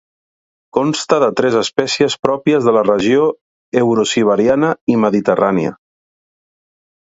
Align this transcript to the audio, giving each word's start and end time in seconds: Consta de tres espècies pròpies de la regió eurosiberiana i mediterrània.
Consta 0.75 1.17
de 1.23 1.27
tres 1.41 1.57
espècies 1.59 2.15
pròpies 2.27 2.69
de 2.69 2.73
la 2.77 2.83
regió 2.87 3.27
eurosiberiana 3.83 4.73
i 4.95 4.97
mediterrània. 5.05 5.77